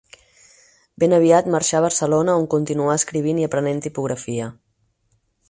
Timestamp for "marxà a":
1.55-1.81